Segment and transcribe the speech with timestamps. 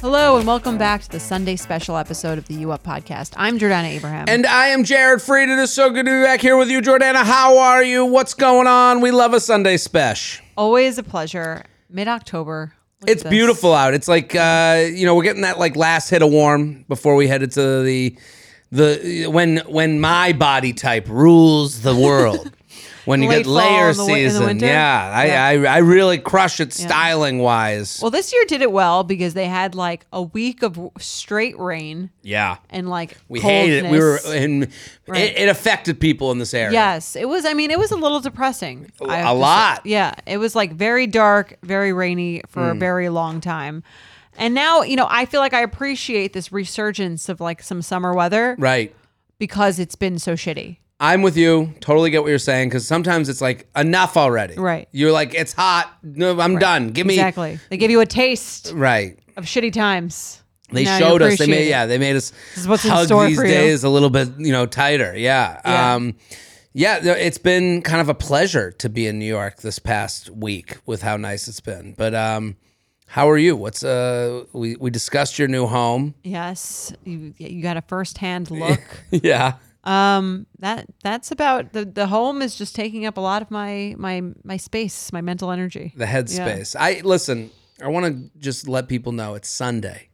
[0.00, 3.32] Hello and welcome back to the Sunday special episode of the U Up podcast.
[3.36, 4.24] I'm Jordana Abraham.
[4.28, 5.48] And I am Jared Freed.
[5.48, 7.24] It is so good to be back here with you, Jordana.
[7.24, 8.04] How are you?
[8.04, 9.00] What's going on?
[9.00, 10.44] We love a Sunday special.
[10.56, 11.64] always a pleasure.
[11.88, 12.74] Mid October.
[13.06, 13.94] It's beautiful out.
[13.94, 17.26] It's like uh, you know, we're getting that like last hit of warm before we
[17.28, 18.16] head into the
[18.72, 22.50] the when when my body type rules the world.
[23.04, 24.46] When you Late get fall layer in the wi- in the season.
[24.46, 24.66] winter?
[24.66, 25.44] Yeah, I, Yeah.
[25.68, 27.98] I I really crush it styling wise.
[28.00, 32.10] Well, this year did it well because they had like a week of straight rain
[32.22, 32.56] yeah.
[32.70, 33.90] and like We hated it.
[33.90, 34.42] We were coldness.
[34.42, 34.72] in
[35.06, 35.20] Right.
[35.22, 36.72] it, it affected people in this area.
[36.72, 37.44] Yes, it was.
[37.44, 38.90] I mean, it was a little depressing.
[39.06, 39.40] I have a to say.
[39.40, 39.86] lot.
[39.86, 42.76] Yeah, it was like very dark, very rainy for Mm.
[42.76, 43.82] a very long time.
[44.36, 48.12] And now, you know, I feel like I appreciate this resurgence of like some summer
[48.14, 48.92] weather Right.
[49.38, 50.78] because it's been so shitty.
[51.00, 51.74] I'm with you.
[51.80, 54.54] Totally get what you're saying because sometimes it's like enough already.
[54.54, 54.88] Right.
[54.92, 55.92] You're like it's hot.
[56.02, 56.90] No, I'm done.
[56.90, 57.58] Give me Exactly.
[57.68, 59.18] They give you a taste right.
[59.36, 60.42] of shitty times.
[60.70, 61.38] They showed us.
[61.38, 61.70] They made it.
[61.70, 61.86] yeah.
[61.86, 63.52] They made us is what's in hug these for you.
[63.52, 65.16] days a little bit you know tighter.
[65.16, 65.60] Yeah.
[65.64, 65.94] Yeah.
[65.94, 66.16] Um,
[66.72, 67.00] yeah.
[67.02, 71.02] It's been kind of a pleasure to be in New York this past week with
[71.02, 71.94] how nice it's been.
[71.96, 72.56] But um,
[73.06, 73.56] how are you?
[73.56, 74.44] What's uh?
[74.52, 76.14] We we discussed your new home.
[76.22, 78.80] Yes, you you got a firsthand look.
[79.10, 79.54] yeah.
[79.84, 83.94] Um, that that's about the the home is just taking up a lot of my
[83.98, 85.92] my my space, my mental energy.
[85.96, 86.74] the headspace.
[86.78, 87.50] I listen.
[87.82, 90.08] I want to just let people know it's Sunday.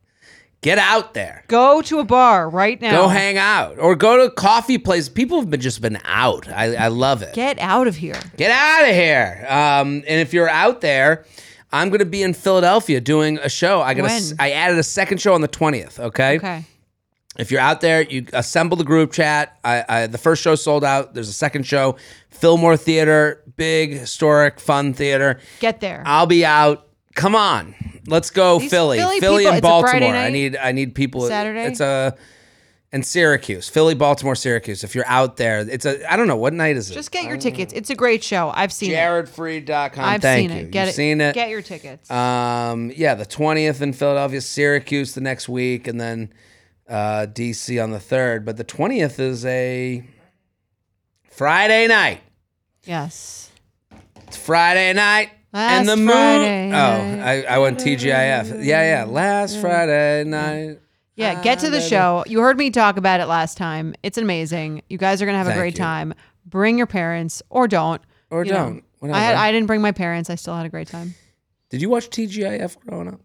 [0.62, 1.44] Get out there.
[1.48, 3.02] Go to a bar right now.
[3.02, 5.08] Go hang out or go to a coffee place.
[5.08, 6.48] People have been just been out.
[6.48, 7.33] I, I love it.
[7.34, 8.20] Get out of here.
[8.36, 9.46] Get out of here.
[9.48, 11.24] Um, and if you're out there,
[11.72, 13.80] I'm going to be in Philadelphia doing a show.
[13.80, 14.11] I got?
[14.39, 15.98] I added a second show on the 20th.
[15.98, 16.36] Okay.
[16.36, 16.64] Okay.
[17.39, 19.58] If you're out there, you assemble the group chat.
[19.64, 21.14] I, I the first show sold out.
[21.14, 21.96] There's a second show.
[22.30, 25.39] Fillmore Theater, big historic fun theater.
[25.61, 26.02] Get there.
[26.07, 26.86] I'll be out.
[27.14, 27.74] Come on,
[28.07, 30.14] let's go These Philly, Philly Philly, people- and Baltimore.
[30.14, 31.27] I need I need people.
[31.27, 31.64] Saturday?
[31.64, 32.17] It's a
[32.92, 34.83] and Syracuse, Philly, Baltimore, Syracuse.
[34.83, 36.95] If you're out there, it's a I don't know what night is it.
[36.95, 37.73] just get your tickets.
[37.73, 38.51] It's a great show.
[38.55, 38.96] I've seen it.
[38.96, 40.05] JaredFreed.com.
[40.05, 40.64] I've Thank seen you.
[40.64, 40.70] it.
[40.73, 40.95] Get You've it.
[40.96, 41.35] seen it.
[41.35, 42.11] Get your tickets.
[42.11, 46.33] Um, yeah, the 20th in Philadelphia, Syracuse the next week, and then
[46.90, 48.45] uh, DC on the 3rd.
[48.45, 50.05] But the 20th is a
[51.30, 52.20] Friday night.
[52.84, 53.51] yes.
[54.27, 55.30] It's Friday night.
[55.52, 56.08] and Last the moon.
[56.08, 57.23] Friday Oh.
[57.24, 58.64] I, I went TGIF.
[58.64, 59.05] Yeah, yeah.
[59.08, 60.78] Last Friday night.
[61.17, 62.24] Yeah, get to the show.
[62.27, 63.95] You heard me talk about it last time.
[64.02, 64.83] It's amazing.
[64.89, 65.78] You guys are gonna have a great you.
[65.78, 66.14] time.
[66.46, 68.01] Bring your parents or don't.
[68.30, 68.84] Or you don't.
[69.01, 69.18] Whatever.
[69.18, 70.30] I had, I didn't bring my parents.
[70.30, 71.14] I still had a great time.
[71.68, 73.20] Did you watch TGIF growing up?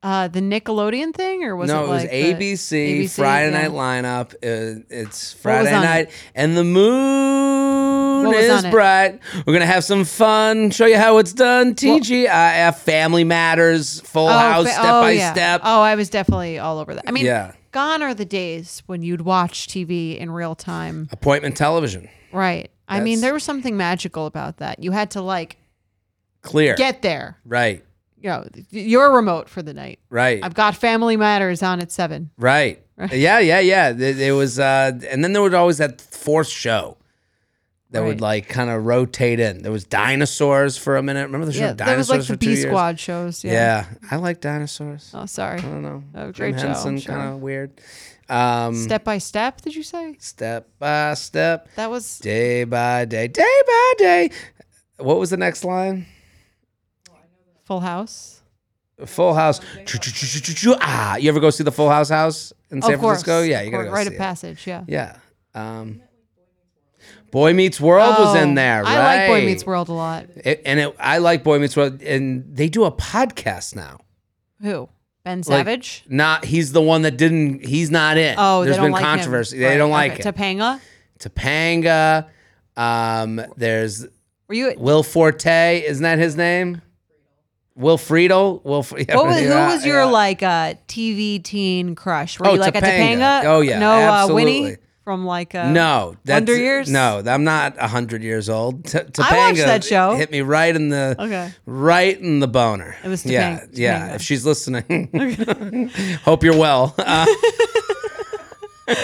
[0.00, 3.62] Uh, the Nickelodeon thing, or was no, it it was like ABC, ABC, Friday yeah.
[3.62, 4.34] night lineup.
[4.34, 6.14] Uh, it's Friday night, it?
[6.36, 8.70] and the moon is it?
[8.70, 9.20] bright.
[9.46, 10.70] We're gonna have some fun.
[10.70, 11.74] Show you how it's done.
[11.74, 15.32] TGIF, Family Matters, Full House, fa- Step oh, by yeah.
[15.32, 15.60] Step.
[15.64, 17.04] Oh, I was definitely all over that.
[17.06, 17.52] I mean, Yeah.
[17.72, 21.08] gone are the days when you'd watch TV in real time.
[21.12, 22.70] Appointment television, Right.
[22.90, 24.82] I mean, there was something magical about that.
[24.82, 25.58] You had to like
[26.40, 26.74] clear.
[26.74, 27.36] get there.
[27.44, 27.84] right,
[28.20, 30.00] You know, your remote for the night.
[30.10, 32.30] right, I've got Family Matters on at seven.
[32.36, 32.82] right.
[32.96, 33.12] right.
[33.12, 33.90] yeah, yeah, yeah.
[33.90, 36.96] It, it was, uh, and then there was always that fourth show.
[37.90, 39.62] That would like kind of rotate in.
[39.62, 41.22] There was dinosaurs for a minute.
[41.22, 42.64] Remember the show Yeah, Dinosaurs there was like the B years?
[42.64, 43.42] Squad shows.
[43.42, 43.52] Yeah.
[43.52, 43.86] Yeah.
[44.10, 45.10] I like dinosaurs.
[45.14, 45.60] Oh, sorry.
[45.60, 46.04] I don't know.
[46.14, 47.14] Oh, Jim great show, Henson, sure.
[47.14, 47.80] kind of weird.
[48.28, 50.16] Um, Step by step, did you say?
[50.20, 54.30] step by step, That was day by day, day by day.
[54.98, 56.04] What was the next line?
[57.68, 58.40] Full House.
[59.04, 59.60] Full House.
[60.80, 63.22] Ah, you ever go see the Full House house in San of course.
[63.22, 63.42] Francisco?
[63.42, 64.18] Yeah, you gotta go Rite see of it.
[64.18, 64.66] Passage.
[64.66, 64.84] Yeah.
[64.88, 65.16] Yeah.
[65.54, 66.00] Um,
[67.30, 68.96] Boy Meets World was in Oh, there, right?
[68.96, 70.26] I like Boy Meets World a lot.
[70.36, 73.98] It- and it, I like Boy Meets World, and they do a podcast now.
[74.62, 74.88] Who?
[75.24, 76.04] Ben Like, Savage.
[76.08, 77.66] Not he's the one that didn't.
[77.66, 78.34] He's not in.
[78.38, 79.06] oh, there's they don't been like him.
[79.18, 79.58] controversy.
[79.58, 80.26] They Right, don't like okay.
[80.26, 80.34] it.
[80.34, 80.80] Topanga.
[81.18, 82.28] Topanga.
[82.78, 84.06] Um, there's
[84.48, 84.72] Were you?
[84.78, 85.82] Will Forte.
[85.86, 86.80] Isn't that his name?
[87.78, 87.96] Will.
[87.98, 90.04] Fr- yeah, What was, who was your yeah.
[90.04, 92.38] like uh, TV teen crush?
[92.38, 93.42] Were Oh, you like a Topanga.
[93.42, 93.44] Topanga?
[93.44, 94.34] Oh, yeah, No, uh.
[94.34, 96.90] Winnie from like uh, No, Wonder Years?
[96.90, 98.84] No, I'm not hundred years old.
[98.84, 100.14] T- Topanga I watched that show.
[100.16, 101.50] Hit me right in the Okay.
[101.64, 102.94] right in the boner.
[103.02, 104.08] It was yeah, Topanga- yeah.
[104.10, 104.14] Topanga.
[104.16, 105.90] If she's listening,
[106.24, 106.94] hope you're well.
[108.90, 108.94] Uh,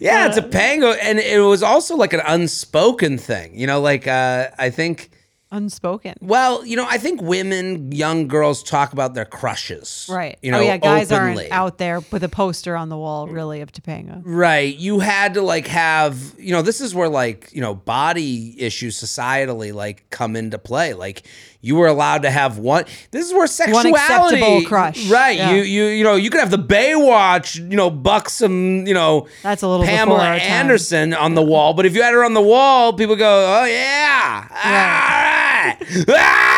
[0.00, 3.58] yeah, Topanga, and it was also like an unspoken thing.
[3.58, 5.10] You know, like uh, I think.
[5.50, 6.14] Unspoken.
[6.20, 10.06] Well, you know, I think women, young girls talk about their crushes.
[10.10, 10.38] Right.
[10.42, 11.44] You know, oh yeah, guys openly.
[11.44, 14.22] aren't out there with a poster on the wall really of Topanga.
[14.24, 14.74] Right.
[14.76, 18.96] You had to like have, you know, this is where like, you know, body issues
[19.02, 20.94] societally like come into play.
[20.94, 21.22] Like
[21.60, 25.08] you were allowed to have one this is where sexuality acceptable crush.
[25.10, 25.36] Right.
[25.36, 25.52] Yeah.
[25.52, 29.62] You you you know, you could have the Baywatch, you know, buxom, you know, That's
[29.62, 30.36] a little Pamela.
[30.36, 31.74] Anderson on the wall.
[31.74, 34.46] But if you had her on the wall, people go, Oh yeah.
[34.50, 36.04] All right.
[36.08, 36.54] Ah!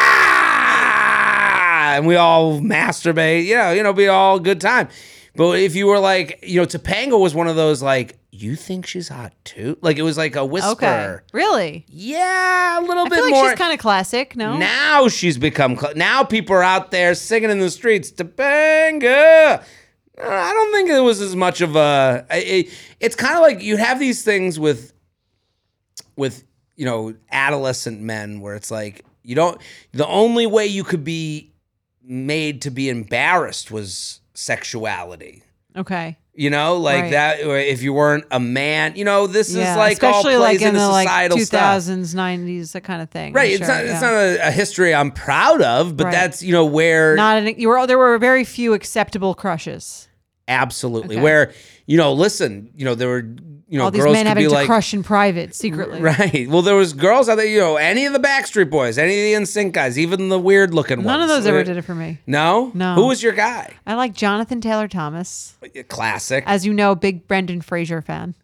[1.96, 4.88] And we all masturbate, you know, you know, be all good time.
[5.35, 8.87] But if you were like, you know, Topanga was one of those like, you think
[8.87, 9.77] she's hot too?
[9.81, 10.71] Like it was like a whisper.
[10.71, 11.17] Okay.
[11.33, 11.85] Really?
[11.89, 13.51] Yeah, a little I bit feel like more.
[13.51, 14.57] she's kind of classic, no?
[14.59, 15.77] Now she's become.
[15.77, 18.11] Cl- now people are out there singing in the streets.
[18.13, 19.63] Topanga.
[20.19, 22.27] Uh, I don't think it was as much of a.
[22.31, 22.71] It,
[23.01, 24.93] it's kind of like you have these things with,
[26.17, 26.45] with
[26.77, 29.61] you know, adolescent men where it's like you don't.
[29.93, 31.53] The only way you could be
[32.03, 35.43] made to be embarrassed was sexuality.
[35.77, 36.19] Okay.
[36.41, 37.11] You know, like Right.
[37.11, 37.45] that.
[37.45, 40.63] Or if you weren't a man, you know, this yeah, is like all plays like
[40.63, 41.83] in the like societal stuff.
[41.83, 43.35] 2000s, 90s, that kind of thing.
[43.35, 43.51] Right.
[43.51, 43.85] I'm It's sure, not.
[43.85, 46.13] It's not a, a history I'm proud of, but Right.
[46.13, 47.87] that's you know where Not an, you were.
[47.87, 50.09] There were very few acceptable crushes.
[50.49, 51.23] absolutely Okay.
[51.23, 51.53] where
[51.87, 53.25] you know listen you know there were
[53.70, 56.00] you know All these men could having to like crush in private, secretly.
[56.02, 56.46] right.
[56.49, 57.46] Well, there was girls out there.
[57.46, 60.75] You know, any of the Backstreet Boys, any of the NSYNC guys, even the weird
[60.75, 61.06] looking ones.
[61.06, 62.19] None of those ever did it for me.
[62.26, 62.72] No.
[62.75, 62.94] No.
[62.96, 63.72] Who was your guy?
[63.87, 65.56] I like Jonathan Taylor Thomas.
[65.88, 66.43] Classic.
[66.46, 68.34] As you know, big Brendan Fraser fan.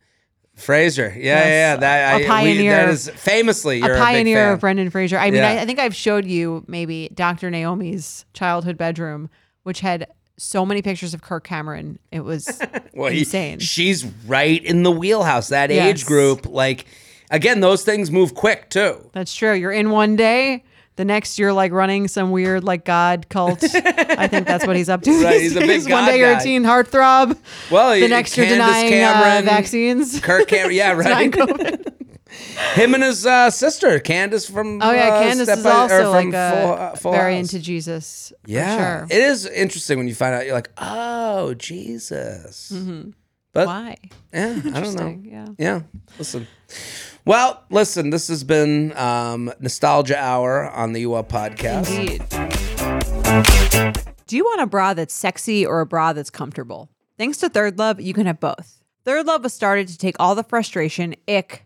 [0.55, 1.09] Fraser.
[1.15, 1.77] Yeah, Yes, yeah, yeah.
[1.77, 4.91] That a I, pioneer that of- is famously you're a a, pioneer big of Brendan
[4.91, 5.19] Fraser.
[5.19, 5.51] I mean, Yeah.
[5.51, 7.51] I, I think I've showed you maybe Dr.
[7.51, 9.29] Naomi's childhood bedroom,
[9.65, 10.07] which had
[10.39, 11.99] so many pictures of Kirk Cameron.
[12.13, 12.61] It was
[12.95, 13.59] Well, he- insane.
[13.61, 15.49] she's right in the wheelhouse.
[15.49, 15.87] That Yes.
[15.87, 16.87] age group, like
[17.31, 19.09] again, those things move quick too.
[19.13, 19.53] That's true.
[19.55, 20.65] You're in one day.
[20.97, 23.63] The next you're like running some weird like God cult.
[23.75, 25.23] I think that's what he's up to.
[25.25, 25.83] Right, he's a big.
[25.83, 26.41] One God day you're guy.
[26.41, 27.37] a teen heartthrob.
[27.71, 30.19] Well, The next you're denying Cameron, uh, vaccines.
[30.21, 31.31] Kirk Cameron, yeah, right.
[32.75, 36.11] Him and his uh, sister, Candace from Oh yeah, uh, Candace Step is by- also
[36.11, 37.53] like uh, Full, uh, Full very House.
[37.53, 38.33] into Jesus.
[38.47, 39.07] Yeah, sure.
[39.11, 40.45] it is interesting when you find out.
[40.47, 42.73] You're like, oh, Jesus.
[43.53, 43.97] But Why?
[44.33, 45.19] yeah, I don't know.
[45.23, 45.47] Yeah.
[45.59, 45.81] Yeah,
[46.19, 46.47] listen.
[47.25, 48.11] Well, listen.
[48.11, 51.89] This has been um, nostalgia hour on the U Up podcast.
[51.91, 52.23] Indeed.
[54.27, 56.91] Do you want a bra that's sexy or a bra that's comfortable?
[57.19, 58.83] Thanks to ThirdLove, you can have both.
[59.07, 61.66] ThirdLove was started to take all the frustration, ick,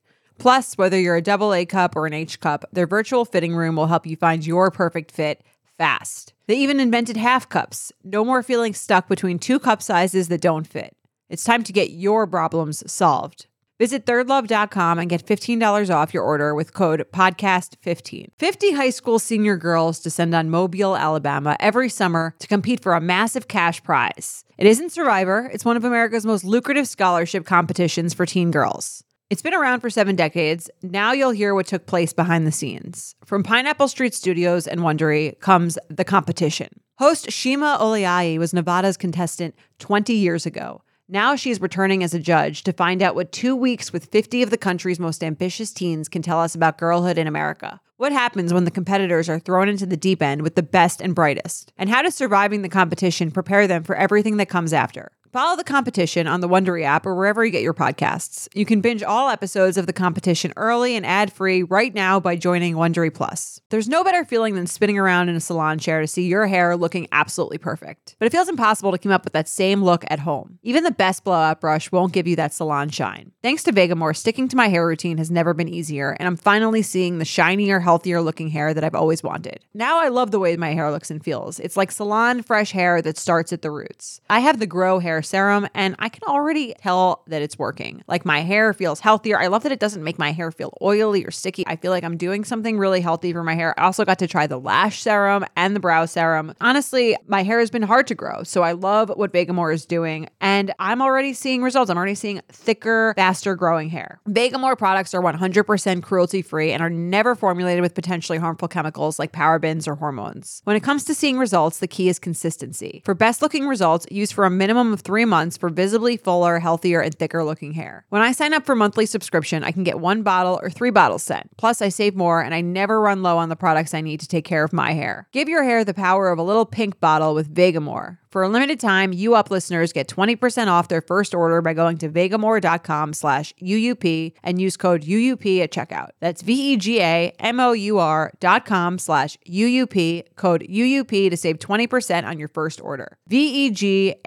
[0.41, 3.75] Plus, whether you're a double A cup or an H cup, their virtual fitting room
[3.75, 5.43] will help you find your perfect fit
[5.77, 6.33] fast.
[6.47, 7.91] They even invented half cups.
[8.03, 10.97] No more feeling stuck between two cup sizes that don't fit.
[11.29, 13.45] It's time to get your problems solved.
[13.77, 18.29] Visit thirdlove.com and get $15 off your order with code podcast15.
[18.39, 23.01] 50 high school senior girls descend on Mobile, Alabama every summer to compete for a
[23.01, 24.43] massive cash prize.
[24.57, 29.03] It isn't Survivor, it's one of America's most lucrative scholarship competitions for teen girls.
[29.31, 30.69] It's been around for seven decades.
[30.83, 33.15] Now you'll hear what took place behind the scenes.
[33.23, 36.67] From Pineapple Street Studios and Wondery comes The Competition.
[36.97, 40.81] Host Shima Oliai was Nevada's contestant 20 years ago.
[41.07, 44.49] Now she's returning as a judge to find out what two weeks with 50 of
[44.49, 47.79] the country's most ambitious teens can tell us about girlhood in America.
[47.95, 51.15] What happens when the competitors are thrown into the deep end with the best and
[51.15, 51.71] brightest?
[51.77, 55.13] And how does surviving the competition prepare them for everything that comes after?
[55.31, 58.49] Follow the competition on the Wondery app or wherever you get your podcasts.
[58.53, 62.75] You can binge all episodes of the competition early and ad-free right now by joining
[62.75, 63.61] Wondery Plus.
[63.69, 66.75] There's no better feeling than spinning around in a salon chair to see your hair
[66.75, 68.17] looking absolutely perfect.
[68.19, 70.59] But it feels impossible to keep up with that same look at home.
[70.63, 73.31] Even the best blowout brush won't give you that salon shine.
[73.41, 76.81] Thanks to Vegamour, sticking to my hair routine has never been easier, and I'm finally
[76.81, 79.63] seeing the shinier, healthier looking hair that I've always wanted.
[79.73, 81.57] Now I love the way my hair looks and feels.
[81.61, 84.19] It's like salon fresh hair that starts at the roots.
[84.29, 88.03] I have the Grow hair hair serum, and I can already tell that it's working.
[88.07, 89.39] Like my hair feels healthier.
[89.39, 91.63] I love that it doesn't make my hair feel oily or sticky.
[91.67, 93.79] I feel like I'm doing something really healthy for my hair.
[93.79, 96.55] I also got to try the lash serum and the brow serum.
[96.59, 100.27] Honestly, my hair has been hard to grow, so I love what Vegamour is doing,
[100.41, 101.91] and I'm already seeing results.
[101.91, 104.19] I'm already seeing thicker, faster growing hair.
[104.27, 109.33] Vegamour products are 100% cruelty free and are never formulated with potentially harmful chemicals like
[109.33, 110.61] parabens or hormones.
[110.63, 113.03] When it comes to seeing results, the key is consistency.
[113.05, 117.01] For best looking results, use for a minimum of three months for visibly fuller, healthier,
[117.01, 118.05] and thicker looking hair.
[118.09, 121.21] When I sign up for monthly subscription, I can get one bottle or three bottles
[121.21, 121.55] sent.
[121.57, 124.27] Plus, I save more and I never run low on the products I need to
[124.27, 125.27] take care of my hair.
[125.31, 128.17] Give your hair the power of a little pink bottle with Vegamour.
[128.31, 131.97] For a limited time, you up listeners get 20% off their first order by going
[131.97, 136.11] to vegamour.com slash UUP and use code UUP at checkout.
[136.21, 143.17] That's V-E-G-A-M-O-U-R dot com slash UUP, code UUP to save 20% on your first order.
[143.27, 144.21] V-E-G-A-M-O-U-R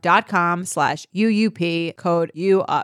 [0.00, 2.82] dot com slash UUP, code UUP.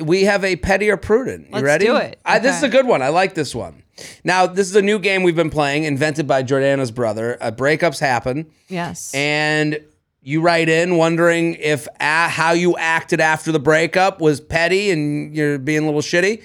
[0.00, 1.46] We have a petty or prudent.
[1.46, 1.86] You Let's ready?
[1.86, 2.20] do it.
[2.24, 3.00] I, this is a good one.
[3.00, 3.83] I like this one.
[4.24, 7.36] Now, this is a new game we've been playing, invented by Jordana's brother.
[7.40, 8.50] Uh, breakups happen.
[8.68, 9.12] Yes.
[9.14, 9.80] and
[10.26, 15.36] you write in wondering if a- how you acted after the breakup was petty and
[15.36, 16.42] you're being a little shitty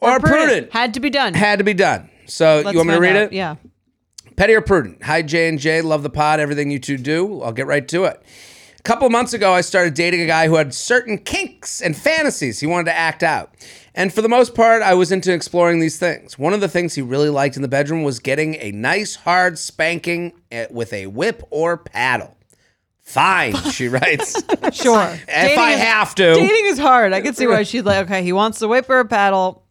[0.00, 0.72] or, prudent.
[0.72, 1.34] Had to be done.
[1.34, 2.08] Had to be done.
[2.26, 3.22] So Let's you want me to read out.
[3.24, 3.32] it?
[3.34, 3.56] Yeah.
[4.36, 5.02] Petty or prudent?
[5.02, 7.42] Hi J and J, love the pod, everything you two do.
[7.42, 8.22] I'll get right to it.
[8.80, 12.60] A couple months ago, I started dating a guy who had certain kinks and fantasies
[12.60, 13.52] he wanted to act out.
[13.94, 16.38] And for the most part, I was into exploring these things.
[16.38, 19.58] One of the things he really liked in the bedroom was getting a nice hard
[19.58, 22.38] spanking eh, with a whip or paddle.
[23.00, 24.42] Fine, she writes.
[24.72, 25.02] Sure.
[25.28, 27.12] if I is- have to, Dating is hard.
[27.12, 29.62] I can see why she's like, okay, he wants the whip or a paddle,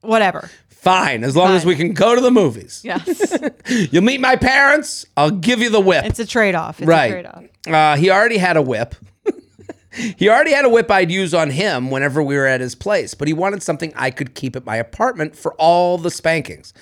[0.00, 0.48] whatever.
[0.86, 2.80] Fine, as long as we can go to the movies.
[2.84, 3.36] Yes.
[3.90, 6.04] You'll meet my parents, I'll give you the whip.
[6.04, 6.80] it's a trade off.
[6.80, 7.06] Right.
[7.06, 7.44] a trade off.
[7.66, 8.94] Uh, he already had a whip.
[10.16, 13.14] he already had a whip I'd use on him whenever we were at his place,
[13.14, 16.72] but he wanted something I could keep at my apartment for all the spankings.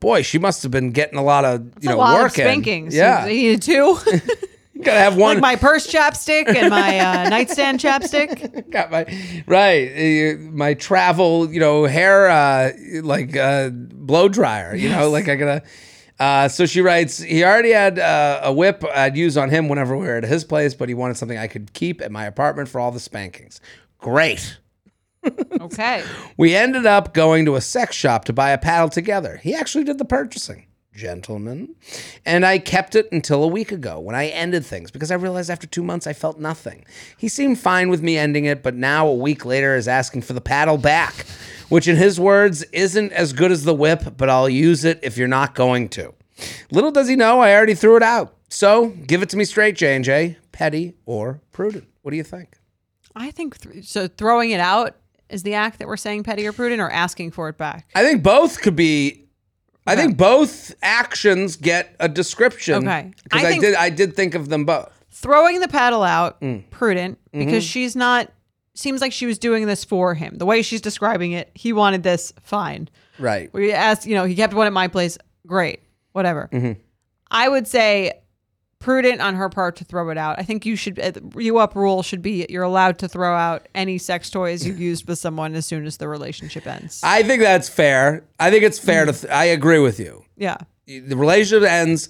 [0.00, 2.38] Boy, she must have been getting a lot of you a know lot work of
[2.40, 2.44] in.
[2.46, 2.94] spankings.
[2.96, 3.96] Yeah, You needed two.
[4.84, 5.36] gotta have one.
[5.36, 8.70] like my purse chapstick and my uh, nightstand chapstick.
[8.70, 9.04] got my
[9.46, 12.72] right uh, my travel you know hair uh
[13.02, 15.62] like uh blow dryer you know like i gotta
[16.22, 19.96] uh, so she writes, he already had uh, a whip I'd use on him whenever
[19.96, 22.68] we were at his place, but he wanted something I could keep at my apartment
[22.68, 23.60] for all the spankings.
[23.98, 24.58] Great.
[25.60, 26.04] Okay.
[26.36, 29.40] We ended up going to a sex shop to buy a paddle together.
[29.42, 30.66] He actually did the purchasing.
[30.94, 31.74] Gentlemen.
[32.26, 35.50] And I kept it until a week ago when I ended things because I realized
[35.50, 36.84] after two months I felt nothing.
[37.16, 40.32] He seemed fine with me ending it, but now a week later is asking for
[40.32, 41.26] the paddle back,
[41.68, 45.16] which in his words isn't as good as the whip, but I'll use it if
[45.16, 46.12] you're not going to.
[46.70, 48.34] Little does he know I already threw it out.
[48.48, 50.36] So give it to me straight, J&J.
[50.52, 51.88] Petty or prudent.
[52.02, 52.58] What do you think?
[53.14, 54.08] I think th- so.
[54.08, 54.96] Throwing it out
[55.28, 57.88] is the act that we're saying petty or prudent, or asking for it back.
[57.94, 59.24] I think both could be.
[59.86, 62.86] I think both actions get a description.
[62.88, 63.12] Okay.
[63.24, 63.74] Because I I, think- did.
[63.74, 64.90] I did think of them both.
[65.10, 66.68] Throwing the paddle out, Mm.
[66.70, 67.44] prudent, Mm-hmm.
[67.46, 68.30] because she's not.
[68.74, 70.38] Seems like she was doing this for him.
[70.38, 72.32] The way she's describing it, he wanted this.
[72.42, 72.88] Fine.
[73.18, 73.52] Right.
[73.52, 75.18] We asked, you know, he kept one at my place.
[75.46, 75.80] Great,
[76.12, 76.48] whatever.
[76.50, 76.80] Mm-hmm.
[77.30, 78.12] I would say
[78.82, 80.38] prudent on her part to throw it out.
[80.38, 83.66] I think you should, uh, you up rule should be you're allowed to throw out
[83.74, 87.00] any sex toys you've used with someone as soon as the relationship ends.
[87.02, 88.24] I think that's fair.
[88.40, 89.12] I think it's fair to.
[89.12, 90.24] Th- I agree with you.
[90.36, 92.08] yeah, The relationship ends.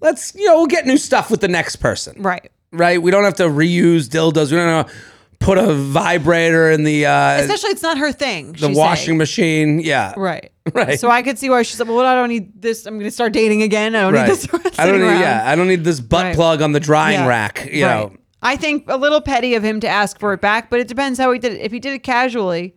[0.00, 2.20] Let's you know we'll get new stuff with the next person.
[2.22, 2.50] right.
[2.72, 3.00] Right.
[3.00, 4.50] We don't have to reuse dildos.
[4.50, 4.92] We don't to
[5.38, 8.52] put a vibrator in the uh, Especially it's not her thing.
[8.52, 9.18] the washing saying.
[9.18, 9.80] machine.
[9.80, 10.14] Yeah.
[10.16, 10.50] Right.
[10.74, 10.98] Right.
[10.98, 12.86] So I could see why she's like, well, I don't need this.
[12.86, 13.94] I'm going to start dating again.
[13.94, 14.26] I don't Right.
[14.28, 14.48] need this.
[14.80, 15.06] I don't need.
[15.06, 15.20] around.
[15.20, 15.42] Yeah.
[15.46, 16.34] I don't need this butt Right.
[16.34, 17.26] plug on the drying Yeah.
[17.28, 17.68] rack.
[17.70, 17.94] You Right.
[18.10, 18.12] know.
[18.42, 21.20] I think a little petty of him to ask for it back, but it depends
[21.20, 21.60] how he did it.
[21.60, 22.74] If he did it casually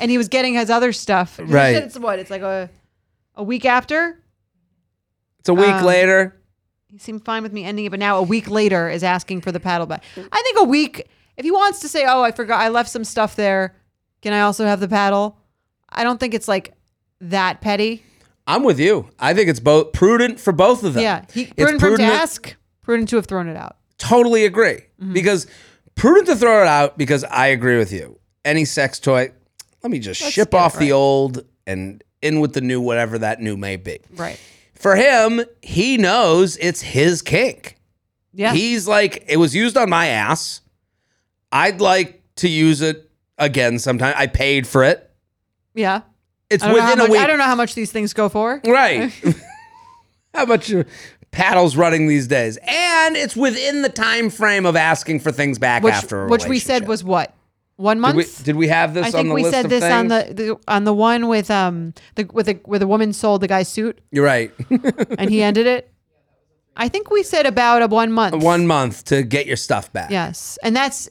[0.00, 1.74] and he was getting his other stuff, he Right.
[1.74, 2.18] said It's what?
[2.18, 2.68] It's like a
[3.36, 4.18] a week after.
[5.38, 6.36] It's a week Um, later.
[6.90, 9.52] He seemed fine with me ending it, but now a week later is asking for
[9.52, 10.02] the paddle back.
[10.32, 11.06] I think a week,
[11.40, 13.74] if he wants to say, "Oh, I forgot, I left some stuff there.
[14.20, 15.38] Can I also have the paddle?"
[15.88, 16.74] I don't think it's like
[17.22, 18.04] that petty.
[18.46, 19.08] I'm with you.
[19.18, 21.02] I think it's both prudent for both of them.
[21.02, 23.76] Yeah, he, It's prudent to ask, prudent to have thrown it out.
[23.96, 24.80] Totally agree.
[25.00, 25.14] Mm-hmm.
[25.14, 25.46] Because
[25.94, 28.18] prudent to throw it out because I agree with you.
[28.44, 29.32] Any sex toy,
[29.82, 33.40] let me just Let's ship off the old and in with the new, whatever that
[33.40, 34.00] new may be.
[34.14, 34.38] Right.
[34.74, 37.76] For him, he knows it's his kink.
[38.32, 38.52] Yeah.
[38.52, 40.60] He's like, it was used on my ass.
[41.52, 44.14] I'd like to use it again sometime.
[44.16, 45.10] I paid for it.
[45.74, 46.02] yeah.
[46.48, 47.20] It's I don't, know how within a much, week.
[47.20, 48.60] I don't know how much these things go for.
[48.66, 49.12] Right.
[50.34, 50.72] How much
[51.32, 55.82] paddles running these days, and it's within the time frame of asking for things back
[55.82, 57.34] which after a which we said was what
[57.76, 58.16] one Did month.
[58.16, 60.72] we, did we have this I on think the we said this on the, the
[60.72, 64.00] on the one with um the with the where the woman sold the guy's suit
[64.12, 64.52] You're right.
[65.18, 65.92] and he ended it.
[66.76, 68.40] I think we said about a one month.
[68.42, 70.10] One month to get your stuff back.
[70.10, 71.08] Yes, and that's.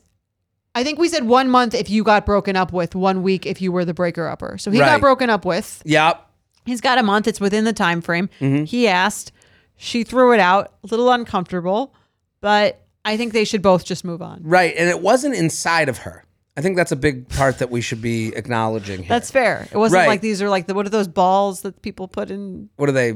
[0.76, 3.62] I think we said one month if you got broken up with, one week if
[3.62, 4.58] you were the breaker upper.
[4.58, 4.86] So he Right.
[4.88, 5.82] got broken up with.
[5.86, 6.26] Yep.
[6.66, 7.28] He's got a month.
[7.28, 8.30] It's within the time frame.
[8.40, 8.66] Mm-hmm.
[8.66, 9.32] He asked.
[9.78, 10.74] She threw it out.
[10.84, 11.94] A little uncomfortable,
[12.42, 14.42] but I think they should both just move on.
[14.44, 14.74] Right.
[14.78, 16.26] And it wasn't inside of her.
[16.58, 19.08] I think that's a big part that we should be acknowledging here.
[19.10, 19.68] That's fair.
[19.72, 20.08] It wasn't Right.
[20.08, 22.70] like these are like the what are those balls that people put in?
[22.76, 23.14] what are they?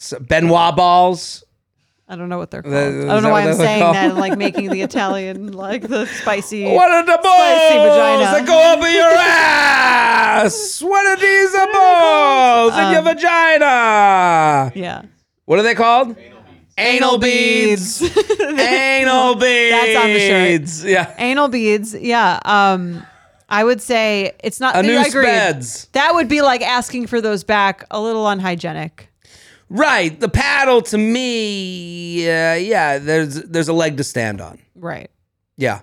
[0.00, 1.42] S- Ben Wa balls?
[2.10, 2.74] I don't know what they're called.
[2.74, 3.94] Is I don't know why I'm saying called?
[3.94, 6.64] that and like making the Italian like the spicy.
[6.72, 10.80] What are the balls that go up your ass?
[10.82, 14.72] What are these balls in Um, your vagina?
[14.74, 15.02] Yeah.
[15.44, 16.16] What are they called?
[16.78, 18.00] Anal beads.
[18.00, 19.70] Anal beads.
[19.72, 20.88] That's on the shirt.
[20.88, 21.14] Yeah.
[21.18, 21.94] Anal beads.
[21.94, 22.38] Yeah.
[22.44, 23.04] Um,
[23.48, 24.76] I would say it's not.
[24.76, 25.24] A I new agree.
[25.24, 25.86] beds.
[25.92, 27.84] That would be like asking for those back.
[27.90, 29.08] A little unhygienic.
[29.70, 30.18] Right.
[30.18, 34.58] The paddle to me, uh, yeah, there's there's a leg to stand on.
[34.74, 35.10] Right.
[35.56, 35.80] Yeah.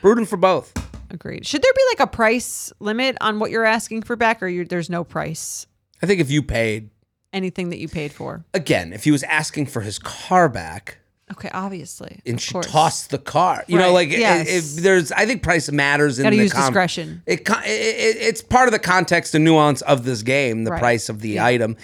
[0.00, 0.72] Prudent for both.
[1.10, 1.46] Agreed.
[1.46, 4.90] Should there be like a price limit on what you're asking for back, or there's
[4.90, 5.66] no price?
[6.02, 6.90] I think if you paid
[7.32, 8.44] Anything that you paid for.
[8.54, 10.98] again, if he was asking for his car back
[11.30, 12.20] Okay, obviously.
[12.24, 12.66] and she course.
[12.70, 14.48] tossed the car, you know, Right, like yes.
[14.48, 17.22] if there's, I think price matters in Gotta the use com- discretion.
[17.26, 20.70] It, co- it, it it's part of the context and nuance of this game, the
[20.70, 20.80] Right.
[20.80, 21.76] price of the item.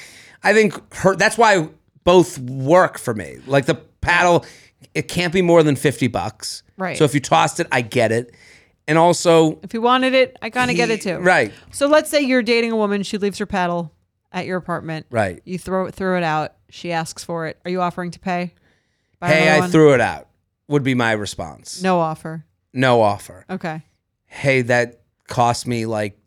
[0.44, 1.16] I think her.
[1.16, 1.68] That's why
[2.04, 3.38] both work for me.
[3.46, 4.44] Like the paddle,
[4.94, 6.62] it can't be more than fifty bucks.
[6.76, 6.96] Right.
[6.96, 8.34] So if you tossed it, I get it.
[8.86, 11.16] And also, If you wanted it, I kind of get it too.
[11.16, 11.52] Right.
[11.72, 13.02] So let's say you're dating a woman.
[13.02, 13.92] She leaves her paddle
[14.30, 15.06] at your apartment.
[15.10, 15.40] Right.
[15.46, 16.52] You throw it, throw it out.
[16.68, 17.58] She asks for it.
[17.64, 18.52] Are you offering to pay?
[19.20, 19.70] Buy Hey, I one?
[19.70, 20.28] threw it out.
[20.68, 21.82] Would be my response.
[21.82, 22.44] No offer.
[22.74, 23.46] No offer.
[23.48, 23.82] Okay.
[24.26, 26.18] Hey, that cost me like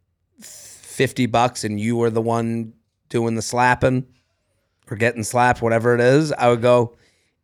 [0.41, 2.73] fifty bucks, and you were the one
[3.09, 4.05] doing the slapping
[4.89, 6.31] or getting slapped, whatever it is.
[6.31, 6.95] I would go.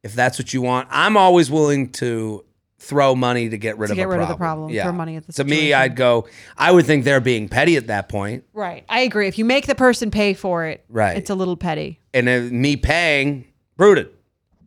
[0.03, 2.43] If that's what you want, I'm always willing to
[2.79, 4.67] throw money to get rid To of get rid of the problem.
[4.69, 5.73] problem, throw money at the To me.
[5.73, 6.27] I'd go.
[6.57, 8.83] I would think they're being petty at that point, Right.
[8.89, 9.29] I agree.
[9.29, 11.15] If you make the person pay for it, Right.
[11.15, 11.99] it's a little petty.
[12.13, 13.45] and if me paying,
[13.77, 14.09] prudent.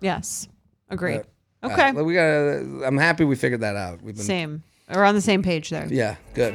[0.01, 0.49] Yes.
[0.89, 1.21] Agreed.
[1.63, 1.93] Uh, Okay.
[1.93, 2.87] we got.
[2.87, 4.01] I'm happy we figured that out.
[4.03, 4.25] We've been.
[4.25, 4.63] Same.
[4.91, 5.87] We're on the same page there.
[5.91, 6.17] Yeah.
[6.33, 6.55] Good.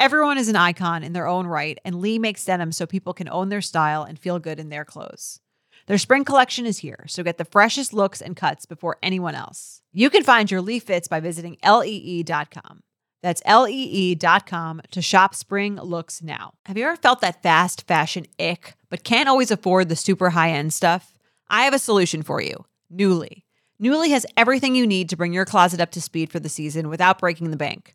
[0.00, 3.28] Everyone is an icon in their own right, and Lee makes denim so people can
[3.28, 5.40] own their style and feel good in their clothes.
[5.88, 9.82] Their spring collection is here, so get the freshest looks and cuts before anyone else.
[9.92, 12.82] You can find your Lee fits by visiting lee.com.
[13.24, 16.52] That's lee.com to shop spring looks now.
[16.66, 20.50] Have you ever felt that fast fashion ick, but can't always afford the super high
[20.50, 21.18] end stuff?
[21.50, 23.42] I have a solution for you Nuuly.
[23.82, 26.88] Nuuly has everything you need to bring your closet up to speed for the season
[26.88, 27.94] without breaking the bank.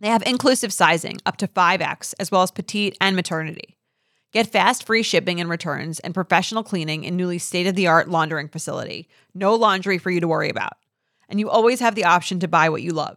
[0.00, 3.76] They have inclusive sizing up to 5X, as well as petite and maternity.
[4.32, 8.08] Get fast free shipping and returns and professional cleaning in Nuuly's state of the art
[8.08, 9.08] laundering facility.
[9.34, 10.74] No laundry for you to worry about.
[11.28, 13.16] And you always have the option to buy what you love,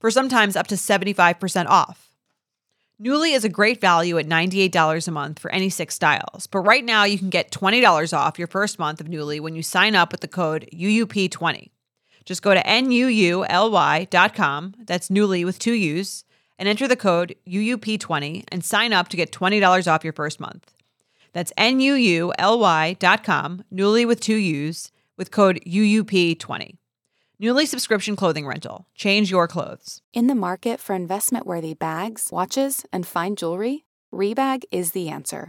[0.00, 2.10] for sometimes up to 75% off.
[3.02, 6.84] Nuuly is a great value at $98 a month for any six styles, but right
[6.84, 10.12] now you can get $20 off your first month of Nuuly when you sign up
[10.12, 11.70] with the code UUP20.
[12.24, 16.24] Just go to N-U-U-L-Y dot com, that's Nuuly with two U's,
[16.58, 20.72] and enter the code UUP20 and sign up to get $20 off your first month.
[21.32, 26.76] That's N-U-U-L-Y dot com, Nuuly with two U's, with code UUP20.
[27.42, 28.86] Nuuly subscription clothing rental.
[28.94, 30.00] Change your clothes.
[30.12, 35.48] In the market for investment worthy bags, watches, and fine jewelry, Rebag is the answer.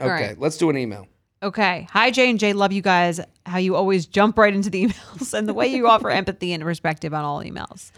[0.00, 0.40] Okay, right.
[0.40, 1.06] let's do an email.
[1.42, 1.88] Okay.
[1.92, 2.52] Hi, J and J.
[2.52, 3.18] Love you guys.
[3.46, 6.62] How you always jump right into the emails and the way you offer empathy and
[6.62, 7.92] perspective on all emails.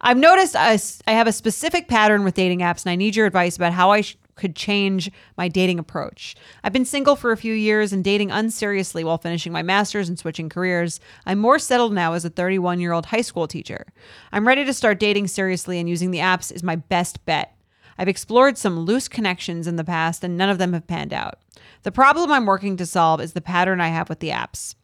[0.00, 3.54] I've noticed I, have a specific pattern with dating apps, and I need your advice
[3.54, 6.36] about how I sh- could change my dating approach.
[6.64, 10.18] I've been single for a few years and dating unseriously while finishing my master's and
[10.18, 10.98] switching careers.
[11.26, 13.84] I'm more settled now as a 31 year old high school teacher.
[14.32, 17.55] I'm ready to start dating seriously, and using the apps is my best bet.
[17.98, 21.38] I've explored some loose connections in the past, and none of them have panned out.
[21.82, 24.74] The problem I'm working to solve is the pattern I have with the apps.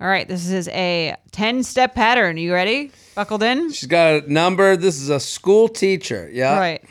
[0.00, 2.38] All right, this is a 10 step pattern.
[2.38, 2.90] You ready?
[3.14, 3.70] Buckled in?
[3.70, 4.76] She's got a number.
[4.76, 6.30] This is a school teacher.
[6.32, 6.58] Yeah.
[6.58, 6.82] Right.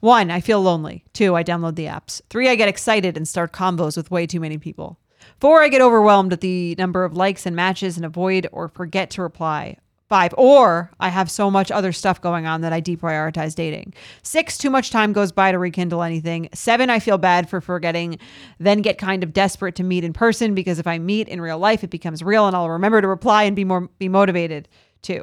[0.00, 1.04] One, I feel lonely.
[1.12, 2.20] Two, I download the apps.
[2.28, 4.98] Three, I get excited and start combos with way too many people.
[5.40, 9.10] Four, I get overwhelmed at the number of likes and matches and avoid or forget
[9.10, 9.78] to reply.
[10.08, 13.92] Five, or I have so much other stuff going on that I deprioritize dating.
[14.22, 16.48] Six, too much time goes by to rekindle anything.
[16.54, 18.18] Seven, I feel bad for forgetting,
[18.58, 21.58] then get kind of desperate to meet in person because if I meet in real
[21.58, 24.66] life, it becomes real and I'll remember to reply and be more be motivated
[25.02, 25.22] too.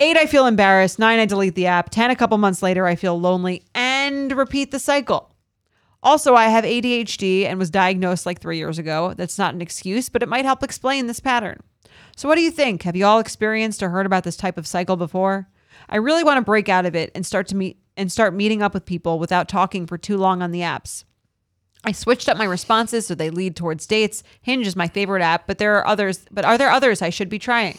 [0.00, 0.98] Eight, I feel embarrassed.
[0.98, 1.90] Nine, I delete the app.
[1.90, 5.32] 10, a couple months later, I feel lonely and repeat the cycle.
[6.02, 9.14] Also, I have ADHD and was diagnosed like three years ago.
[9.14, 11.60] That's not an excuse, but it might help explain this pattern.
[12.20, 12.82] So, what do you think?
[12.82, 15.48] Have you all experienced or heard about this type of cycle before?
[15.88, 18.60] I really want to break out of it and start to meet and start meeting
[18.60, 21.04] up with people without talking for too long on the apps.
[21.82, 24.22] I switched up my responses so they lead towards dates.
[24.42, 26.26] Hinge is my favorite app, but there are others.
[26.30, 27.78] But are there others I should be trying?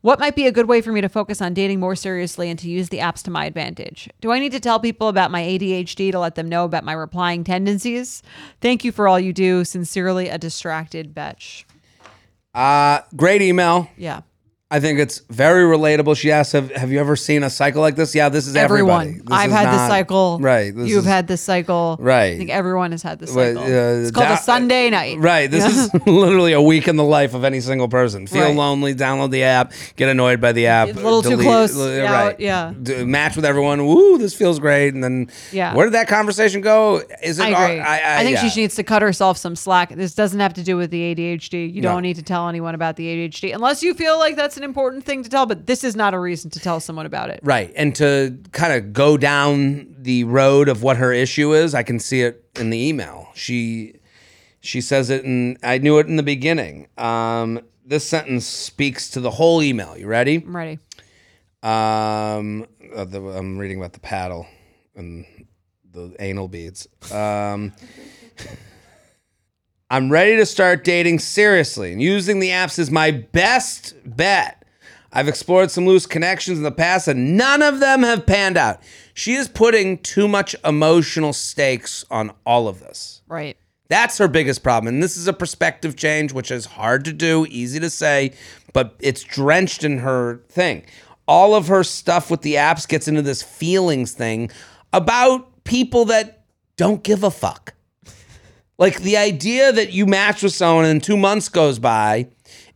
[0.00, 2.58] What might be a good way for me to focus on dating more seriously and
[2.60, 4.08] to use the apps to my advantage?
[4.20, 6.92] Do I need to tell people about my ADHD to let them know about my
[6.92, 8.22] replying tendencies?
[8.60, 9.64] Thank you for all you do.
[9.64, 11.66] Sincerely, a distracted betch.
[12.54, 13.88] Uh, great email.
[13.96, 14.20] Yeah.
[14.70, 16.16] I think it's very relatable.
[16.16, 19.10] She asked, "Have, have you ever seen a cycle like this?" Yeah, this is everybody.
[19.10, 19.24] Everyone.
[19.26, 20.38] This I've is had this not- cycle.
[20.40, 20.74] Right.
[20.74, 21.96] this You've is- had this cycle.
[22.00, 22.32] Right.
[22.32, 23.62] I think everyone has had this Well, cycle.
[23.62, 25.18] uh, it's called a Sunday night.
[25.20, 25.50] Right.
[25.50, 28.26] This is literally a week in the life of any single person.
[28.26, 28.56] Feel Right.
[28.56, 30.88] lonely, download the app, get annoyed by the app.
[30.88, 32.40] A little too close, li- right.
[32.40, 32.72] yeah.
[32.82, 33.86] D- match with everyone.
[33.86, 34.94] Woo, this feels great.
[34.94, 35.74] And then Yeah.
[35.74, 37.02] where did that conversation go?
[37.22, 37.80] Is it I agree.
[37.80, 38.48] I, I, think yeah.
[38.48, 39.94] she needs to cut herself some slack.
[39.94, 41.70] This doesn't have to do with the ADHD.
[41.72, 41.92] You No.
[41.92, 45.04] don't need to tell anyone about the ADHD unless you feel like that's an important
[45.04, 45.46] thing to tell.
[45.46, 47.40] But this is not a reason to tell someone about it.
[47.42, 47.72] Right.
[47.76, 51.98] And to kind of go down the road of what her issue is, I can
[51.98, 53.28] see it in the email.
[53.34, 53.96] She
[54.60, 56.88] she says it and I knew it in the beginning.
[56.96, 59.96] Um, this sentence speaks to the whole email.
[59.96, 60.36] You ready?
[60.36, 60.78] I'm ready.
[61.62, 64.46] Um, uh, the, I'm reading about the paddle
[64.94, 65.26] and
[65.92, 66.88] the anal beads.
[67.12, 67.72] Um,
[69.90, 74.64] I'm ready to start dating seriously, and using the apps is my best bet.
[75.12, 78.80] I've explored some loose connections in the past, and none of them have panned out.
[79.12, 83.20] She is putting too much emotional stakes on all of this.
[83.28, 83.58] Right.
[83.88, 84.94] That's her biggest problem.
[84.94, 88.32] And this is a perspective change, which is hard to do, easy to say,
[88.72, 90.84] but it's drenched in her thing.
[91.28, 94.50] All of her stuff with the apps gets into this feelings thing
[94.94, 96.44] about people that
[96.76, 97.73] don't give a fuck.
[98.78, 102.26] Like the idea that you match with someone and two months goes by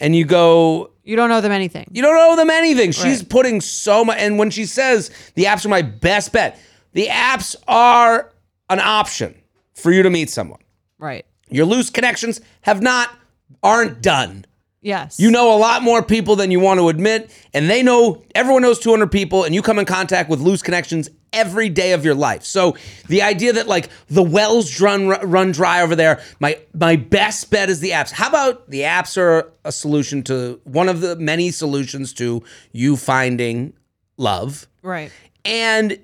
[0.00, 1.88] and you go, You don't know them anything.
[1.92, 2.92] you don't owe them anything.
[2.92, 3.28] She's Right.
[3.28, 4.18] putting so much.
[4.18, 6.58] And when she says the apps are my best bet,
[6.92, 8.30] the apps are
[8.70, 9.34] an option
[9.74, 10.60] for you to meet someone.
[10.98, 11.24] Right.
[11.50, 13.10] Your loose connections have not,
[13.62, 14.44] aren't done.
[14.80, 15.18] Yes.
[15.18, 18.62] You know a lot more people than you want to admit, and they know, everyone
[18.62, 22.14] knows 200 people, and you come in contact with loose connections every day of your
[22.14, 22.44] life.
[22.44, 22.76] So
[23.08, 27.68] the idea that like the wells run run dry over there, my my best bet
[27.68, 28.12] is the apps.
[28.12, 32.96] How about the apps are a solution to one of the many solutions to you
[32.96, 33.72] finding
[34.16, 35.12] love Right.
[35.44, 35.98] and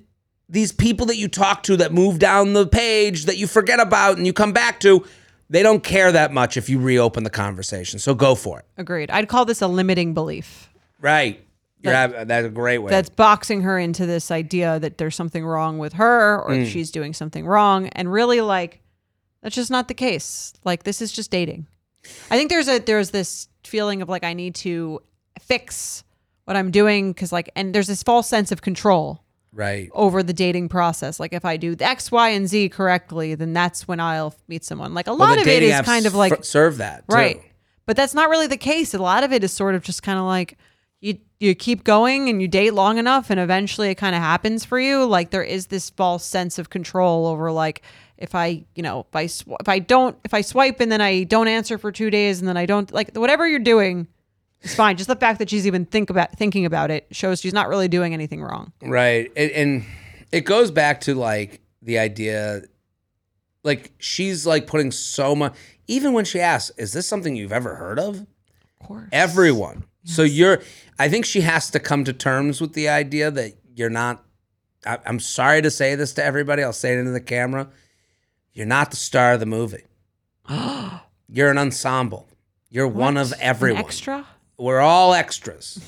[0.48, 4.18] these people that you talk to that move down the page that you forget about
[4.18, 5.04] and you come back to,
[5.50, 7.98] they don't care that much if you reopen the conversation.
[7.98, 8.64] So go for it.
[8.76, 9.10] Agreed.
[9.10, 10.70] I'd call this a limiting belief.
[11.00, 11.40] Right.
[11.82, 11.92] You're
[12.24, 12.90] that's a great way.
[12.90, 16.64] that's boxing her into this idea that there's something wrong with her or Mm.
[16.64, 18.80] that she's doing something wrong and really like
[19.42, 21.66] that's just not the case like this is just dating
[22.30, 24.98] i think there's a there's this feeling of like i need to
[25.42, 26.04] fix
[26.46, 29.22] what i'm doing because like and there's this false sense of control
[29.54, 29.90] right.
[29.92, 33.52] over the dating process like if i do the x y and z correctly then
[33.52, 36.78] that's when i'll meet someone like a lot of it is kind of like serve
[36.78, 37.14] that too.
[37.14, 37.42] Right.
[37.86, 38.94] But that's not really the case.
[38.94, 40.56] A lot of it is sort of just kind of like
[41.00, 44.64] you you keep going and you date long enough and eventually it kind of happens
[44.64, 45.04] for you.
[45.04, 47.82] Like there is this false sense of control over like
[48.16, 51.00] if I, you know, if I sw- if I don't if I swipe and then
[51.00, 54.06] I don't answer for 2 days and then I don't like whatever you're doing
[54.64, 54.96] is fine.
[54.96, 57.88] Just the fact that she's even think about thinking about it shows she's not really
[57.88, 58.72] doing anything wrong.
[58.82, 59.30] Right.
[59.36, 59.84] And, and
[60.32, 62.62] it goes back to like the idea,
[63.62, 65.54] like she's like putting so much,
[65.86, 68.20] even when she asks, is this something you've ever heard of?
[68.20, 69.08] Of course.
[69.12, 69.84] Everyone.
[70.04, 70.60] So you're,
[70.98, 74.22] I think she has to come to terms with the idea that you're not,
[74.86, 76.62] I, I'm sorry to say this to everybody.
[76.62, 77.68] I'll say it into the camera.
[78.52, 79.84] You're not the star of the movie.
[81.28, 82.28] You're an ensemble.
[82.68, 83.38] You're one of What?
[83.38, 83.80] An everyone.
[83.80, 84.26] extra?
[84.58, 85.78] We're all extras.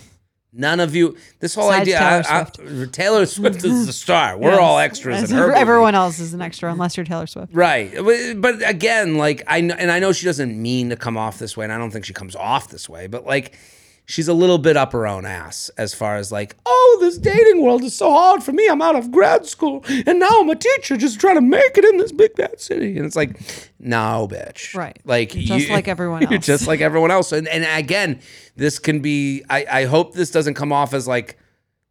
[0.59, 1.16] None of you.
[1.38, 1.98] This whole Besides idea.
[1.98, 2.92] Taylor I- I- Swift.
[2.94, 4.38] Taylor Swift is the star.
[4.38, 4.59] We're Yes.
[4.61, 5.52] all extras As in her.
[5.52, 5.96] Everyone movie.
[6.02, 7.52] else is an extra unless you're Taylor Swift.
[7.55, 11.18] Right, but, but again, like I know, and I know she doesn't mean to come
[11.18, 13.59] off this way, and I don't think she comes off this way, but like
[14.07, 17.61] she's a little bit up her own ass as far as like, oh, this dating
[17.61, 18.66] world is so hard for me.
[18.69, 21.85] I'm out of grad school, and now I'm a teacher, just trying to make it
[21.85, 22.97] in this big bad city.
[22.97, 23.38] And it's like,
[23.79, 24.75] no, bitch.
[24.75, 24.99] Right.
[25.05, 26.47] Like just like everyone You're else.
[26.47, 27.33] just like everyone else.
[27.33, 28.21] And and again,
[28.57, 29.42] this can be.
[29.51, 31.38] I I hope this doesn't come off as like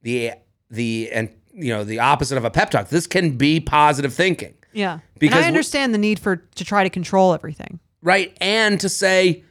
[0.02, 0.32] the
[0.72, 2.90] the and you know the opposite of a pep talk.
[2.90, 4.54] This can be positive thinking.
[4.74, 5.00] Yeah.
[5.20, 7.80] Because and I understand the need for to try to control everything.
[8.02, 9.44] right and to say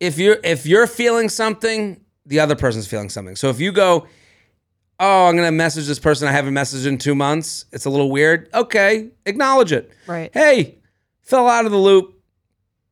[0.00, 4.06] if you're if you're feeling something the other person's feeling something so if you go
[5.00, 8.10] oh i'm gonna message this person i haven't messaged in two months it's a little
[8.10, 10.30] weird okay acknowledge it Right.
[10.34, 10.78] hey
[11.22, 12.20] fell out of the loop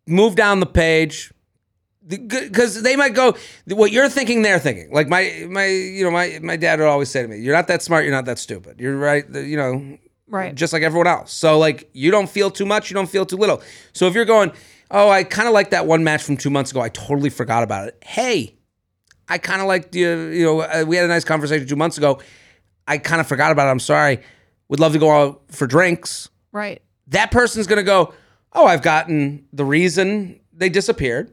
[0.06, 1.32] move down the page
[2.06, 3.34] because they might go
[3.68, 7.08] what you're thinking they're thinking like my my you know my my dad would always
[7.08, 9.98] say to me you're not that smart you're not that stupid you're right you know
[10.28, 10.54] Right.
[10.54, 11.30] just like everyone else.
[11.30, 13.60] So like you don't feel too much, you don't feel too little.
[13.92, 14.50] So if you're going,
[14.92, 17.64] oh, I kind of like that one match from two months ago, I totally forgot
[17.64, 17.98] about it.
[18.04, 18.56] Hey,
[19.28, 20.08] I kind of liked you.
[20.28, 22.20] You know, uh, we had a nice conversation two months ago.
[22.86, 23.70] I kind of forgot about it.
[23.70, 24.20] I'm sorry.
[24.68, 26.28] Would love to go out for drinks.
[26.52, 26.82] Right.
[27.08, 28.14] That person's gonna go,
[28.52, 31.32] oh, I've gotten the reason they disappeared,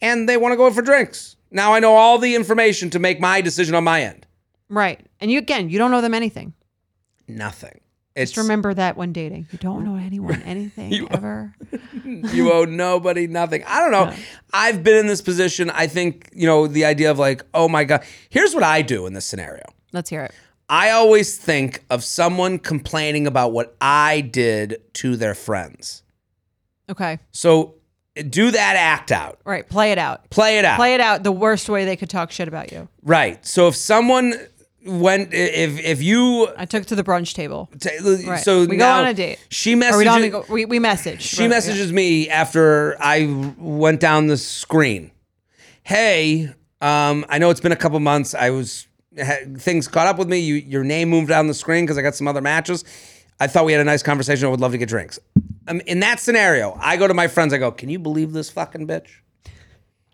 [0.00, 1.36] and they want to go out for drinks.
[1.50, 4.26] Now I know all the information to make my decision on my end.
[4.68, 5.00] Right.
[5.20, 6.52] And you again, you don't know them anything.
[7.26, 7.80] Nothing.
[8.16, 9.48] It's Just remember that when dating.
[9.50, 11.54] You don't know anyone anything ever.
[12.04, 13.64] you owe nobody nothing.
[13.66, 14.14] I don't know.
[14.52, 15.68] I've been in this position.
[15.70, 18.04] I think, you know, the idea of like, oh my God.
[18.28, 20.32] Here's what I do in this scenario Let's hear it.
[20.68, 26.02] I always think of someone complaining about what I did to their friends.
[26.88, 27.18] Okay.
[27.32, 27.74] So
[28.30, 29.68] do that act out, Right.
[29.68, 30.30] Play it out.
[30.30, 30.76] play it out.
[30.76, 32.88] Play it out the worst way they could talk shit about you.
[33.02, 33.44] right.
[33.44, 34.34] So if someone
[34.84, 37.70] went, if, if you, I took to the brunch table.
[37.80, 37.90] t-
[38.26, 38.40] Right.
[38.40, 39.38] so we go on a date.
[39.50, 41.22] She Or we don't go, we, we message.
[41.22, 41.48] She Right, yeah.
[41.48, 43.26] messages me after I
[43.58, 45.10] went down the screen.
[45.82, 48.34] Hey, um, I know it's been a couple months.
[48.34, 50.38] I was had, things caught up with me.
[50.40, 52.84] You, your name moved down the screen because I got some other matches.
[53.40, 54.46] I thought we had a nice conversation.
[54.46, 55.18] I would love to get drinks.
[55.66, 57.52] Um, in that scenario, I go to my friends.
[57.52, 59.08] I go, "Can you believe this fucking bitch?"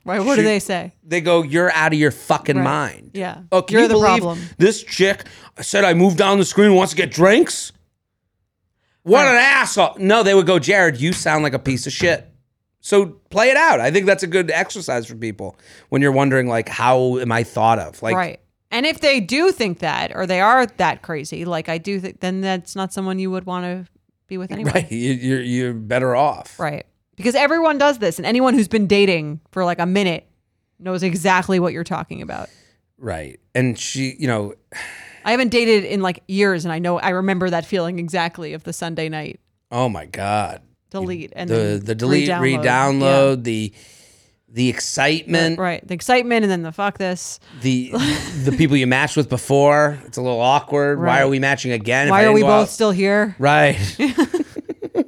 [0.04, 0.24] Right.
[0.24, 0.94] What do they say?
[1.04, 2.64] They go, "You're out of your fucking Right.
[2.64, 3.42] mind." Yeah.
[3.52, 4.38] Oh, can You're you the believe problem.
[4.58, 5.24] this chick
[5.60, 7.72] said I moved down the screen wants to get drinks?
[9.02, 9.96] What an asshole.
[9.98, 12.26] No, they would go, Jared, you sound like a piece of shit.
[12.80, 13.80] So play it out.
[13.80, 15.58] I think that's a good exercise for people
[15.90, 18.02] when you're wondering, like, how am I thought of?
[18.02, 18.40] Like, right.
[18.70, 22.20] And if they do think that, or they are that crazy, like I do think,
[22.20, 23.90] then that's not someone you would want to
[24.28, 24.70] be with anyway.
[24.72, 26.58] right, you, you're, you're better off.
[26.58, 26.86] Right.
[27.20, 30.26] Because everyone does this, and anyone who's been dating for like a minute
[30.78, 32.48] knows exactly what you're talking about.
[32.98, 33.38] Right.
[33.54, 34.54] And she, you know,
[35.24, 38.64] I haven't dated in like years, and I know I remember that feeling exactly of
[38.64, 39.38] the Sunday night
[39.70, 40.62] oh my God.
[40.90, 42.40] delete and The, the delete, re-download.
[42.40, 43.72] re-download, the
[44.52, 45.62] the excitement, Yeah.
[45.62, 45.86] Right.
[45.86, 47.38] The excitement, and then the fuck this.
[47.60, 47.90] the
[48.44, 49.98] the people you matched with before.
[50.06, 51.00] It's a little awkward.
[51.00, 52.08] Why are we matching again?
[52.08, 52.68] if Why are we both out?
[52.68, 53.36] still here?
[53.38, 53.76] Right.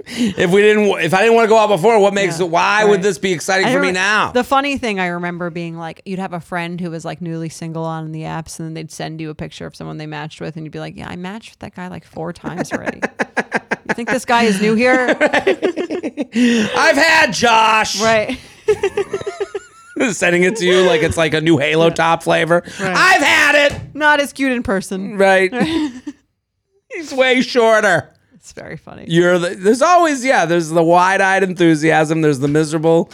[0.06, 2.50] if we didn't, if I didn't want to go out before, what makes Yeah, it?
[2.50, 4.32] Why would this be exciting I for me now?
[4.32, 7.48] The funny thing I remember being like, you'd have a friend who was like newly
[7.48, 10.40] single on the apps, and then they'd send you a picture of someone they matched
[10.40, 13.00] with, and you'd be like, "Yeah, I matched with that guy like four times already."
[13.88, 15.16] you think this guy is new here?
[15.20, 18.00] I've had Josh.
[18.00, 18.38] right.
[20.12, 22.62] Sending it to you like it's like a new Halo Top flavor.
[22.80, 23.94] I've had it.
[23.94, 25.16] Not as cute in person.
[25.16, 25.52] Right.
[26.92, 28.12] He's way shorter.
[28.42, 29.04] It's very funny.
[29.06, 30.46] You're the, there's always yeah.
[30.46, 32.22] There's the wide-eyed enthusiasm.
[32.22, 33.08] There's the miserable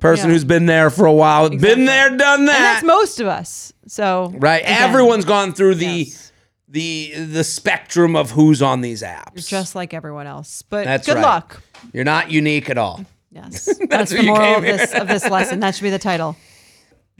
[0.00, 0.32] person Yeah.
[0.32, 1.50] who's been there for a while.
[1.50, 2.58] Been there, done and that.
[2.58, 3.74] that's most of us.
[3.86, 4.62] So right.
[4.62, 6.32] again, Everyone's gone through the Yes.
[6.66, 9.46] the the spectrum of who's on these apps.
[9.46, 10.62] just like everyone else.
[10.62, 11.22] But That's good right.
[11.22, 11.62] luck.
[11.92, 13.04] You're not unique at all.
[13.30, 15.60] Yes, that's, the you moral came of this of this lesson.
[15.60, 16.36] That should be the title.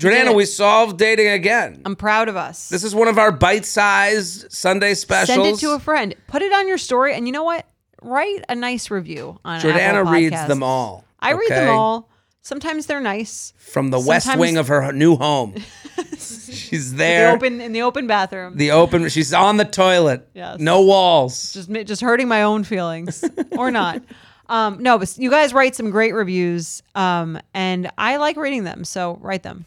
[0.01, 1.83] Jordana, we solved dating again.
[1.85, 2.71] I'm proud of us.
[2.71, 5.37] This is one of our bite-sized Sunday specials.
[5.45, 6.15] Send it to a friend.
[6.27, 7.67] Put it on your story, and you know what?
[8.03, 11.05] Write a nice review on Jordana reads them all.
[11.21, 12.09] I read them all.
[12.41, 13.53] Sometimes they're nice.
[13.59, 15.57] from the west wing of her new home.
[16.19, 17.33] She's The there.
[17.33, 18.57] open in the open bathroom.
[18.57, 19.07] The open.
[19.11, 20.27] She's on the toilet.
[20.33, 20.59] Yes.
[20.59, 21.53] No walls.
[21.53, 24.03] just just hurting my own feelings or not.
[24.51, 28.83] Um, no, but you guys write some great reviews, um, and I like reading them.
[28.85, 29.65] So write them.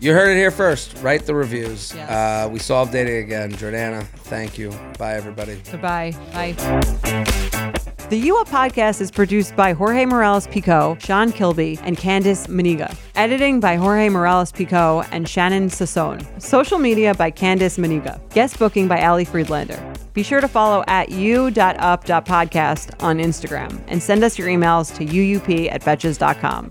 [0.00, 0.96] You heard it here first.
[1.02, 1.92] Write the reviews.
[1.94, 2.10] Yes.
[2.10, 3.52] Uh, we solved dating again.
[3.52, 4.70] Jordana, thank you.
[4.98, 5.60] Bye, everybody.
[5.70, 6.12] Goodbye.
[6.32, 6.52] Bye.
[8.10, 12.94] The U Up podcast is produced by Jorge Morales Pico, Sean Kilby, and Candice Maniga.
[13.14, 16.22] Editing by Jorge Morales Pico and Shannon Sassone.
[16.40, 18.20] Social media by Candice Maniga.
[18.34, 19.82] Guest booking by Ali Friedlander.
[20.12, 25.72] Be sure to follow at u.up.podcast on Instagram and send us your emails to uup
[25.72, 26.70] at betches.com.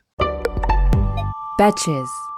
[1.61, 2.30] Betches.